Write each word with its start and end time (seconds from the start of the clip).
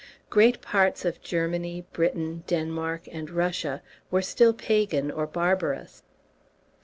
Great 0.31 0.61
part 0.63 1.05
of 1.05 1.21
Germany, 1.21 1.85
Britain, 1.93 2.43
Denmark, 2.47 3.03
and 3.11 3.29
Russia 3.29 3.83
were 4.09 4.23
still 4.23 4.51
pagan 4.51 5.11
or 5.11 5.27
barbarous. 5.27 6.01